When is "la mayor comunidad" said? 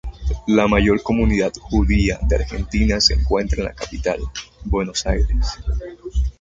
0.47-1.53